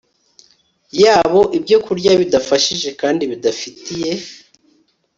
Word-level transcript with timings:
yabo 1.03 1.39
ibyokurya 1.57 2.11
bidafashije 2.21 2.89
kandi 3.01 3.23
bidafitiye 3.31 4.11